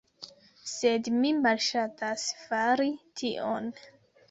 [0.71, 2.91] Sed mi malŝatas fari
[3.23, 3.73] tion.